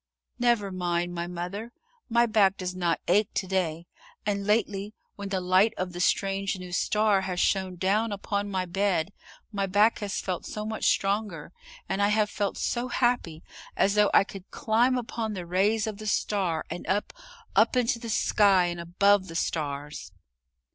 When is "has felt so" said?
9.99-10.65